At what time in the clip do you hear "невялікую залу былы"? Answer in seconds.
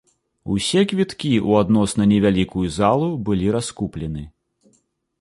2.15-3.47